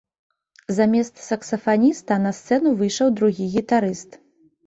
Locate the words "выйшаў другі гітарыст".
2.81-4.17